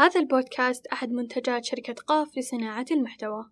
[0.00, 3.44] هذا البودكاست أحد منتجات شركة قاف لصناعة المحتوى.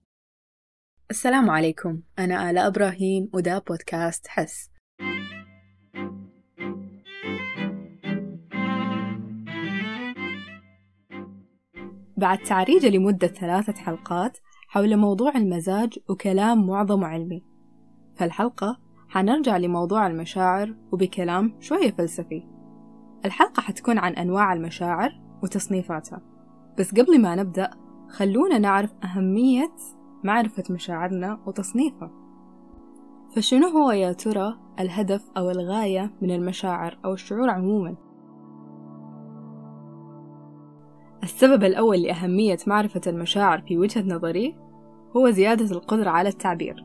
[1.11, 2.03] السلام عليكم.
[2.19, 4.71] أنا آلاء إبراهيم وده بودكاست حس.
[12.17, 14.39] بعد تعريجة لمدة ثلاثة حلقات
[14.69, 17.45] حول موضوع المزاج وكلام معظمه علمي.
[18.17, 22.43] فالحلقة حنرجع لموضوع المشاعر وبكلام شوية فلسفي.
[23.25, 25.11] الحلقة حتكون عن أنواع المشاعر
[25.43, 26.36] وتصنيفاتها.
[26.79, 27.71] بس قبل ما نبدأ
[28.09, 29.73] خلونا نعرف أهمية
[30.25, 32.11] معرفة مشاعرنا وتصنيفها.
[33.37, 37.95] فشنو هو يا ترى الهدف أو الغاية من المشاعر أو الشعور عموما؟
[41.23, 44.57] السبب الأول لأهمية معرفة المشاعر في وجهة نظري
[45.17, 46.85] هو زيادة القدرة على التعبير.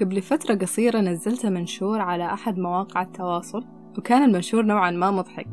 [0.00, 3.64] قبل فترة قصيرة نزلت منشور على أحد مواقع التواصل
[3.98, 5.48] وكان المنشور نوعا ما مضحك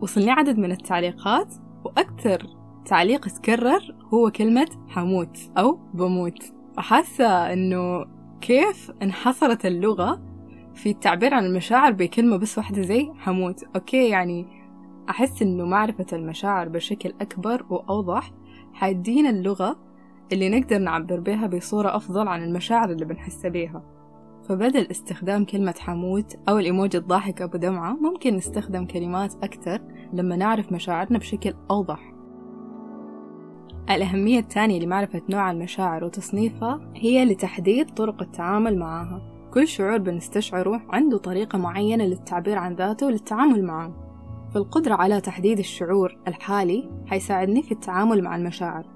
[0.00, 1.54] وصلني عدد من التعليقات
[1.84, 2.59] وأكثر
[2.90, 8.06] تعليق تكرر هو كلمة حموت أو بموت وحاسة إنه
[8.40, 10.20] كيف انحصرت اللغة
[10.74, 14.46] في التعبير عن المشاعر بكلمة بس واحدة زي حموت أوكي يعني
[15.10, 18.32] أحس إنه معرفة المشاعر بشكل أكبر وأوضح
[18.72, 19.76] حيدينا اللغة
[20.32, 23.82] اللي نقدر نعبر بها بصورة أفضل عن المشاعر اللي بنحس بيها.
[24.48, 29.80] فبدل استخدام كلمة حموت أو الإيموجي الضاحك أبو دمعة ممكن نستخدم كلمات أكثر
[30.12, 32.19] لما نعرف مشاعرنا بشكل أوضح.
[33.96, 39.22] الأهمية الثانية لمعرفة نوع المشاعر وتصنيفها هي لتحديد طرق التعامل معها.
[39.54, 43.92] كل شعور بنستشعره عنده طريقة معينة للتعبير عن ذاته وللتعامل معه.
[44.54, 48.86] فالقدرة على تحديد الشعور الحالي حيساعدني في التعامل مع المشاعر.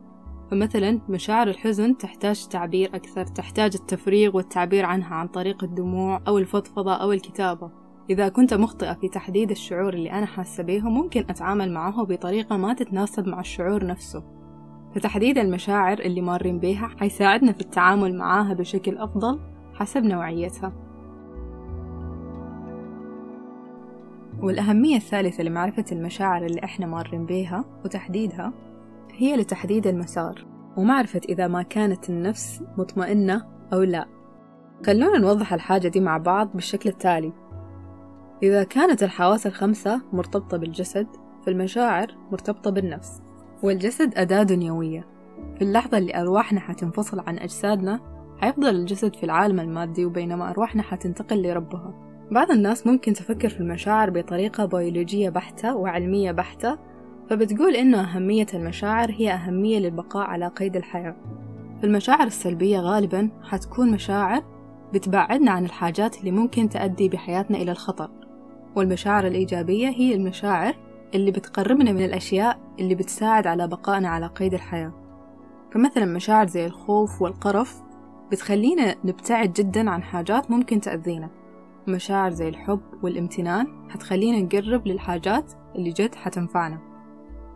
[0.50, 6.94] فمثلا مشاعر الحزن تحتاج تعبير أكثر تحتاج التفريغ والتعبير عنها عن طريق الدموع أو الفضفضة
[6.94, 7.70] أو الكتابة.
[8.10, 12.74] إذا كنت مخطئة في تحديد الشعور اللي أنا حاسة به ممكن أتعامل معه بطريقة ما
[12.74, 14.33] تتناسب مع الشعور نفسه.
[14.94, 19.40] فتحديد المشاعر اللي مارين بيها حيساعدنا في التعامل معاها بشكل أفضل
[19.74, 20.72] حسب نوعيتها.
[24.42, 28.52] والأهمية الثالثة لمعرفة المشاعر اللي إحنا مارين بيها وتحديدها
[29.12, 30.46] هي لتحديد المسار
[30.76, 34.06] ومعرفة إذا ما كانت النفس مطمئنة أو لا.
[34.86, 37.32] خلونا نوضح الحاجة دي مع بعض بالشكل التالي.
[38.42, 41.06] إذا كانت الحواس الخمسة مرتبطة بالجسد
[41.46, 43.22] فالمشاعر مرتبطة بالنفس.
[43.62, 45.06] والجسد أداة دنيوية.
[45.58, 48.00] في اللحظة اللي أرواحنا حتنفصل عن أجسادنا
[48.40, 51.94] حيفضل الجسد في العالم المادي وبينما أرواحنا حتنتقل لربها.
[52.30, 56.78] بعض الناس ممكن تفكر في المشاعر بطريقة بيولوجية بحتة وعلمية بحتة
[57.30, 61.16] فبتقول إنه أهمية المشاعر هي أهمية للبقاء على قيد الحياة.
[61.82, 64.42] فالمشاعر السلبية غالبا حتكون مشاعر
[64.94, 68.10] بتبعدنا عن الحاجات اللي ممكن تؤدي بحياتنا إلى الخطر.
[68.76, 70.74] والمشاعر الإيجابية هي المشاعر
[71.14, 74.92] اللي بتقربنا من الأشياء اللي بتساعد على بقائنا على قيد الحياة.
[75.72, 77.82] فمثلا مشاعر زي الخوف والقرف
[78.32, 81.30] بتخلينا نبتعد جدا عن حاجات ممكن تأذينا.
[81.88, 86.78] مشاعر زي الحب والامتنان حتخلينا نقرب للحاجات اللي جد حتنفعنا.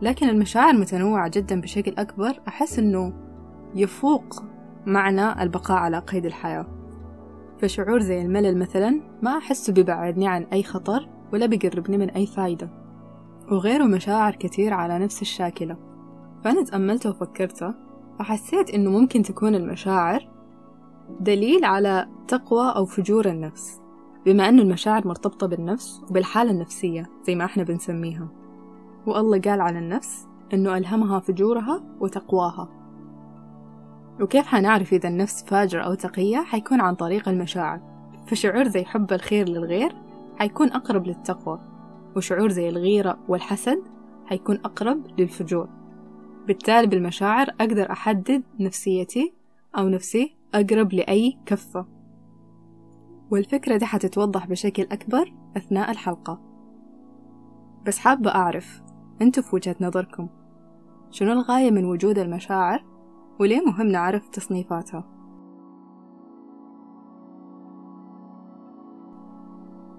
[0.01, 3.13] لكن المشاعر متنوعة جدا بشكل أكبر أحس أنه
[3.75, 4.43] يفوق
[4.85, 6.65] معنى البقاء على قيد الحياة.
[7.61, 12.78] فشعور زي الملل مثلا ما أحسه بيبعدني عن أي خطر ولا بيقربني من أي فايدة.
[13.51, 15.77] وغيره مشاعر كتير على نفس الشاكلة.
[16.43, 17.75] فأنا تأملت وفكرت
[18.19, 20.29] وحسيت إنه ممكن تكون المشاعر
[21.19, 23.81] دليل على تقوى أو فجور النفس
[24.25, 28.27] بما أنه المشاعر مرتبطة بالنفس وبالحالة النفسية زي ما إحنا بنسميها.
[29.05, 32.69] والله قال على النفس أنه ألهمها فجورها وتقواها.
[34.21, 37.79] وكيف حنعرف إذا النفس فاجرة أو تقية؟ حيكون عن طريق المشاعر.
[38.27, 39.95] فشعور زي حب الخير للغير
[40.37, 41.68] حيكون أقرب للتقوى.
[42.15, 43.83] وشعور زي الغيرة والحسد
[44.25, 45.69] حيكون أقرب للفجور.
[46.47, 49.33] بالتالي بالمشاعر أقدر أحدد نفسيتي
[49.77, 51.85] أو نفسي أقرب لأي كفة.
[53.31, 56.41] والفكرة دي حتتوضح بشكل أكبر أثناء الحلقة.
[57.85, 58.81] بس حابة أعرف
[59.21, 60.29] أنتوا في وجهة نظركم
[61.11, 62.85] شنو الغاية من وجود المشاعر؟
[63.39, 65.03] وليه مهم نعرف تصنيفاتها؟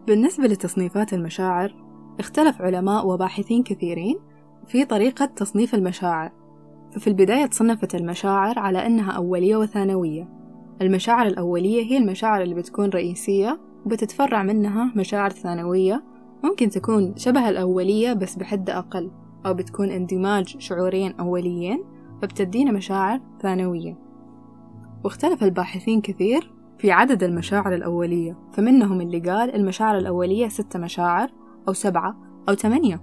[0.07, 4.17] بالنسبة لتصنيفات المشاعر اختلف علماء وباحثين كثيرين
[4.67, 6.33] في طريقة تصنيف المشاعر.
[6.93, 10.29] ففي البداية تصنفت المشاعر على أنها أولية وثانوية.
[10.83, 16.05] المشاعر الأولية هي المشاعر اللي بتكون رئيسية وبتتفرع منها مشاعر ثانوية.
[16.45, 19.11] ممكن تكون شبه الأولية بس بحد أقل
[19.47, 21.85] أو بتكون اندماج شعورين أوليين
[22.23, 23.99] فبتدينا مشاعر ثانوية.
[25.05, 31.31] واختلف الباحثين كثير في عدد المشاعر الأولية فمنهم اللي قال المشاعر الأولية ست مشاعر
[31.69, 32.17] أو سبعة
[32.49, 33.03] أو ثمانية.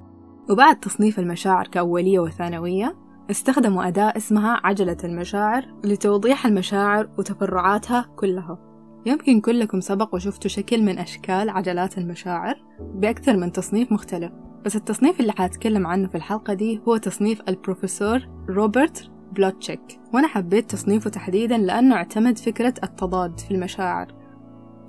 [0.49, 2.95] وبعد تصنيف المشاعر كأولية وثانوية
[3.31, 8.59] استخدموا أداة اسمها عجلة المشاعر لتوضيح المشاعر وتفرعاتها كلها.
[9.05, 14.31] يمكن كلكم سبق وشفتوا شكل من أشكال عجلات المشاعر بأكثر من تصنيف مختلف.
[14.65, 18.19] بس التصنيف اللي حأتكلم عنه في الحلقة دي هو تصنيف البروفيسور
[18.49, 19.99] روبرت بلوتشيك.
[20.13, 24.07] وأنا حبيت تصنيفه تحديدا لأنه اعتمد فكرة التضاد في المشاعر.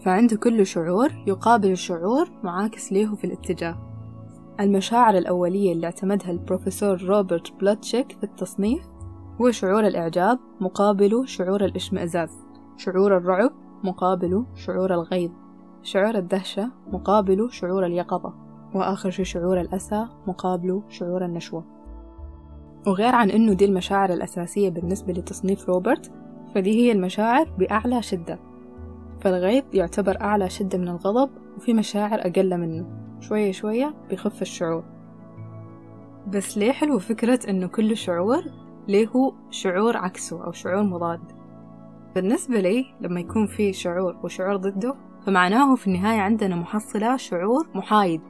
[0.08, 3.78] فعنده كل شعور يقابل شعور معاكس له في الاتجاه.
[4.60, 8.82] المشاعر الأولية اللي اعتمدها البروفيسور روبرت بلوتشيك في التصنيف
[9.40, 12.30] هو شعور الإعجاب مقابله شعور الإشمئزاز.
[12.76, 13.50] شعور الرعب
[13.84, 15.30] مقابله شعور الغيظ.
[15.82, 18.34] شعور الدهشة مقابله شعور اليقظة.
[18.74, 21.64] وآخر شي شعور الأسى مقابله شعور النشوة.
[22.86, 26.12] وغير عن أنه دي المشاعر الأساسية بالنسبة لتصنيف روبرت
[26.54, 28.47] فدي هي المشاعر بأعلى شدة.
[29.20, 32.86] فالغيظ يعتبر أعلى شدة من الغضب وفي مشاعر أقل منه.
[33.20, 34.84] شوية شوية بيخف الشعور.
[36.28, 38.42] بس ليه حلو فكرة إنه كل شعور
[38.88, 39.10] ليه
[39.50, 41.20] شعور عكسه أو شعور مضاد؟
[42.14, 44.94] بالنسبة لي لما يكون في شعور وشعور ضده
[45.26, 48.20] فمعناه في النهاية عندنا محصلة شعور محايد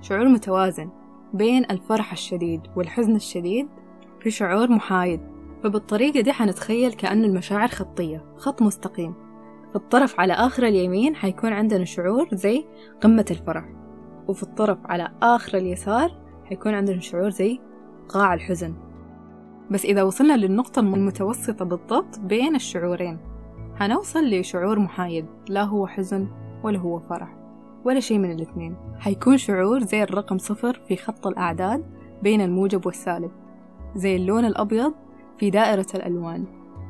[0.00, 0.90] شعور متوازن
[1.34, 3.68] بين الفرح الشديد والحزن الشديد
[4.20, 5.20] في شعور محايد.
[5.62, 9.14] فبالطريقة دي حنتخيل كأن المشاعر خطية خط مستقيم.
[9.70, 12.64] في الطرف على آخر اليمين حيكون عندنا شعور زي
[13.00, 13.64] قمة الفرح
[14.28, 16.10] وفي الطرف على آخر اليسار
[16.44, 17.60] حيكون عندنا شعور زي
[18.08, 18.74] قاع الحزن.
[19.70, 23.18] بس إذا وصلنا للنقطة المتوسطة بالضبط بين الشعورين
[23.74, 26.28] حنوصل لشعور محايد لا هو حزن
[26.62, 27.36] ولا هو فرح
[27.84, 31.84] ولا شيء من الاثنين حيكون شعور زي الرقم صفر في خط الأعداد
[32.22, 33.30] بين الموجب والسالب
[33.96, 34.92] زي اللون الأبيض
[35.38, 36.44] في دائرة الألوان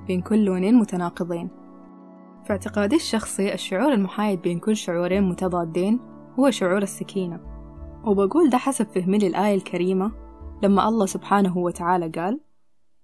[0.07, 1.49] بين كل لونين متناقضين.
[2.47, 6.01] في اعتقادي الشخصي الشعور المحايد بين كل شعورين متضادين
[6.39, 7.41] هو شعور السكينة.
[8.05, 10.13] وبقول ده حسب فهمي للآية الكريمة
[10.63, 12.41] لما الله سبحانه وتعالى قال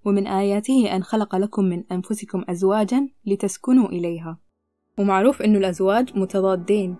[0.04, 4.38] ومن آياته أن خلق لكم من أنفسكم أزواجا لتسكنوا إليها.
[4.98, 6.96] ومعروف أنه الأزواج متضادين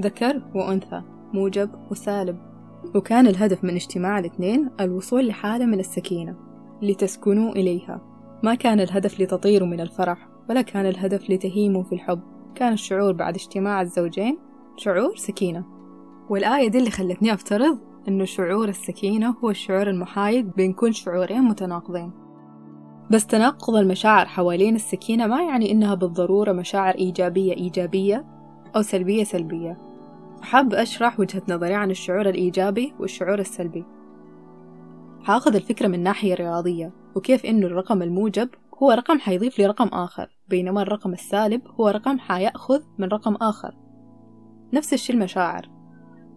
[0.00, 1.02] ذكر وأنثى
[1.34, 2.38] موجب وسالب.
[2.94, 6.36] وكان الهدف من اجتماع الاثنين الوصول لحالة من السكينة
[6.82, 8.00] لتسكنوا إليها.
[8.42, 10.28] ما كان الهدف لتطيروا من الفرح.
[10.50, 12.20] ولا كان الهدف لتهيموا في الحب.
[12.54, 14.38] كان الشعور بعد اجتماع الزوجين
[14.76, 15.64] شعور سكينة.
[16.30, 22.12] والآية دي اللي خلتني أفترض أنه شعور السكينة هو الشعور المحايد بين كل شعورين متناقضين.
[23.10, 28.24] بس تناقض المشاعر حوالين السكينة ما يعني إنها بالضرورة مشاعر إيجابية إيجابية
[28.76, 29.78] أو سلبية سلبية.
[30.42, 33.84] حاب أشرح وجهة نظري عن الشعور الإيجابي والشعور السلبي.
[35.22, 38.48] حاخذ الفكرة من ناحية رياضية وكيف إنه الرقم الموجب
[38.82, 43.76] هو رقم حيضيف لي رقم آخر بينما الرقم السالب هو رقم حيأخذ من رقم آخر.
[44.72, 45.68] نفس الشي المشاعر.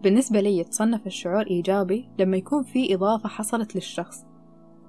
[0.02, 4.24] بالنسبة لي يتصنف الشعور إيجابي لما يكون في إضافة حصلت للشخص.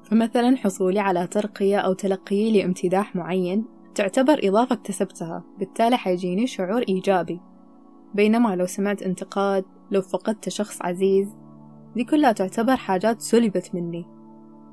[0.03, 3.65] فمثلا حصولي على ترقية أو تلقيي لامتداح معين
[3.95, 7.39] تعتبر إضافة اكتسبتها بالتالي حيجيني شعور إيجابي.
[8.13, 11.35] بينما لو سمعت انتقاد لو فقدت شخص عزيز
[11.95, 14.14] دي كلها تعتبر حاجات سلبت مني.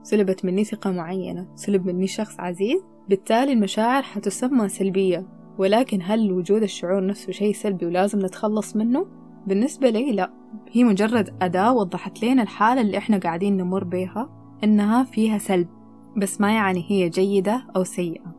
[0.03, 2.83] سلبت مني ثقة معينة سلب مني شخص عزيز.
[3.09, 5.27] بالتالي المشاعر حتسمى سلبية
[5.59, 9.07] ولكن هل وجود الشعور نفسه شيء سلبي ولازم نتخلص منه؟
[9.47, 10.33] بالنسبة لي لا.
[10.73, 14.31] هي مجرد أداة وضحت لنا الحالة اللي إحنا قاعدين نمر بيها
[14.65, 15.69] إنها فيها سلب
[16.17, 18.35] بس ما يعني هي جيدة أو سيئة.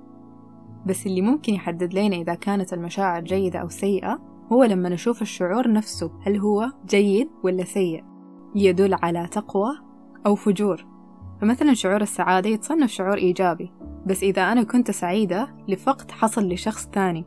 [0.86, 4.20] بس اللي ممكن يحدد لنا إذا كانت المشاعر جيدة أو سيئة
[4.52, 8.04] هو لما نشوف الشعور نفسه هل هو جيد ولا سيء؟
[8.56, 9.72] يدل على تقوى
[10.26, 10.93] أو فجور.
[11.44, 13.72] فمثلا شعور السعادة يتصنف شعور إيجابي
[14.06, 17.26] بس إذا أنا كنت سعيدة لفقد حصل لشخص تاني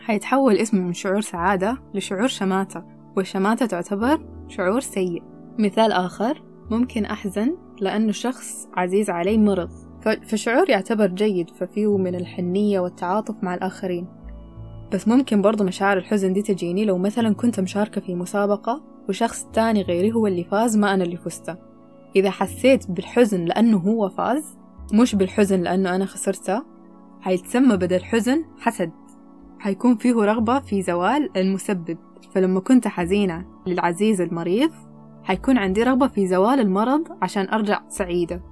[0.00, 2.84] حيتحول اسمه من شعور سعادة لشعور شماتة
[3.16, 5.22] والشماتة تعتبر شعور سيء.
[5.58, 9.70] مثال آخر ممكن أحزن لأنه شخص عزيز علي مرض.
[10.26, 14.06] فشعور يعتبر جيد ففيه من الحنية والتعاطف مع الآخرين.
[14.92, 19.82] بس ممكن برضو مشاعر الحزن دي تجيني لو مثلا كنت مشاركة في مسابقة وشخص تاني
[19.82, 21.67] غيري هو اللي فاز ما أنا اللي فزت
[22.16, 24.58] إذا حسيت بالحزن لأنه هو فاز
[24.92, 26.62] مش بالحزن لأنه أنا خسرته
[27.20, 28.90] حيتسمى بدل حزن حسد.
[29.58, 31.98] حيكون فيه رغبة في زوال المسبب.
[32.34, 34.70] فلما كنت حزينة للعزيز المريض
[35.22, 38.42] حيكون عندي رغبة في زوال المرض عشان أرجع سعيدة.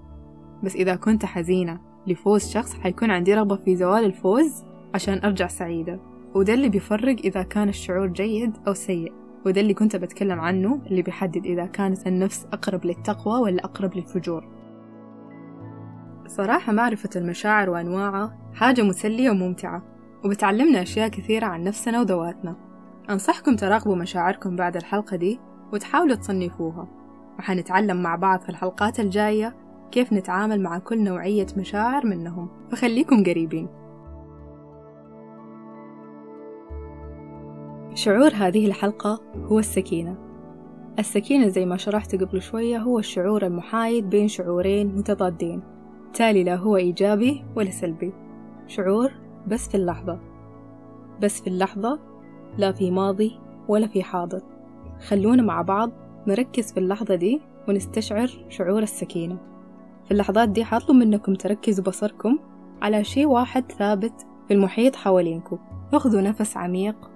[0.62, 6.00] بس إذا كنت حزينة لفوز شخص حيكون عندي رغبة في زوال الفوز عشان أرجع سعيدة.
[6.34, 9.12] وده اللي بيفرق إذا كان الشعور جيد أو سيء.
[9.46, 14.48] وده اللي كنت بتكلم عنه اللي بيحدد إذا كانت النفس أقرب للتقوى ولا أقرب للفجور.
[16.26, 19.82] صراحة معرفة المشاعر وأنواعها حاجة مسلية وممتعة
[20.24, 22.56] وبتعلمنا أشياء كثيرة عن نفسنا وذواتنا.
[23.10, 25.40] أنصحكم تراقبوا مشاعركم بعد الحلقة دي
[25.72, 26.88] وتحاولوا تصنفوها.
[27.38, 29.56] وحنتعلم مع بعض في الحلقات الجاية
[29.90, 32.48] كيف نتعامل مع كل نوعية مشاعر منهم.
[32.70, 33.68] فخليكم قريبين.
[37.96, 40.16] شعور هذه الحلقة هو السكينة.
[40.98, 45.62] السكينة زي ما شرحت قبل شوية هو الشعور المحايد بين شعورين متضادين.
[46.02, 48.12] بالتالي لا هو إيجابي ولا سلبي.
[48.66, 49.12] شعور
[49.46, 50.18] بس في اللحظة.
[51.22, 51.98] بس في اللحظة
[52.58, 53.38] لا في ماضي
[53.68, 54.42] ولا في حاضر.
[55.08, 55.90] خلونا مع بعض
[56.26, 59.38] نركز في اللحظة دي ونستشعر شعور السكينة.
[60.04, 62.38] في اللحظات دي حطلب منكم تركزوا بصركم
[62.82, 65.58] على شيء واحد ثابت في المحيط حوالينكم.
[65.92, 67.15] اخذوا نفس عميق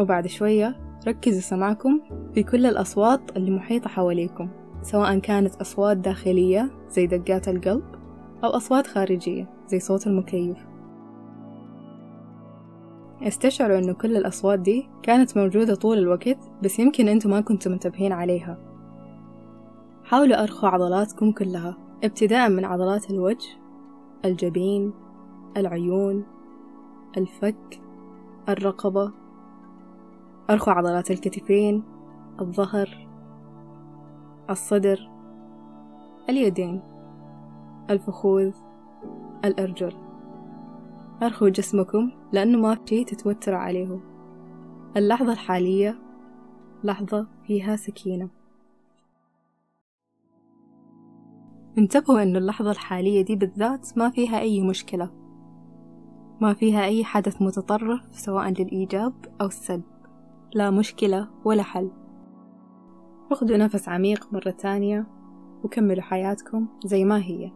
[0.00, 0.76] وبعد شوية
[1.08, 2.00] ركزوا سمعكم
[2.34, 4.48] في كل الأصوات اللي محيطة حواليكم
[4.82, 7.84] سواء كانت أصوات داخلية زي دقات القلب
[8.44, 10.56] أو أصوات خارجية زي صوت المكيف.
[13.22, 18.12] استشعروا أنه كل الأصوات دي كانت موجودة طول الوقت بس يمكن أنتم ما كنتم منتبهين
[18.12, 18.58] عليها.
[20.04, 23.48] حاولوا أرخوا عضلاتكم كلها ابتداء من عضلات الوجه
[24.24, 24.92] الجبين
[25.56, 26.24] العيون
[27.16, 27.80] الفك
[28.48, 29.12] الرقبة
[30.50, 31.82] أرخوا عضلات الكتفين
[32.40, 33.08] الظهر
[34.50, 35.10] الصدر
[36.28, 36.82] اليدين
[37.90, 38.52] الفخوذ
[39.44, 39.92] الأرجل.
[41.22, 44.00] أرخوا جسمكم لأنه ما في شي تتوتروا عليه.
[44.96, 45.98] اللحظة الحالية
[46.84, 48.28] لحظة فيها سكينة.
[51.78, 55.10] انتبهوا أن اللحظة الحالية دي بالذات ما فيها أي مشكلة.
[56.40, 59.99] ما فيها أي حدث متطرف سواء للإيجاب أو السلب.
[60.54, 61.90] لا مشكلة ولا حل.
[63.30, 65.06] خذوا نفس عميق مرة تانية
[65.64, 67.52] وكملوا حياتكم زي ما هي.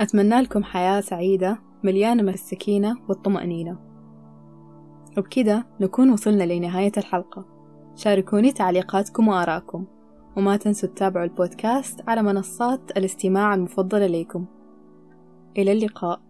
[0.00, 3.78] أتمنى لكم حياة سعيدة مليانة من السكينة والطمأنينة.
[5.18, 7.44] وبكذا نكون وصلنا لنهاية الحلقة.
[7.94, 9.84] شاركوني تعليقاتكم وآراءكم
[10.36, 14.44] وما تنسوا تتابعوا البودكاست على منصات الاستماع المفضلة ليكم
[15.58, 16.25] إلى اللقاء.